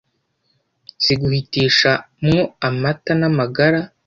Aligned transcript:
ziguhitisha 1.03 1.91
mwo 2.23 2.41
amata 2.67 3.11
n'amagara, 3.19 3.79